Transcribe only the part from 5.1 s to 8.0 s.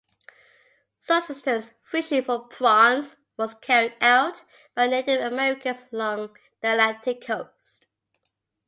Americans along the Atlantic coast.